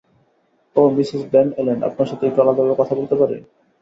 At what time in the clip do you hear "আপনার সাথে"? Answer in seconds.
1.87-2.23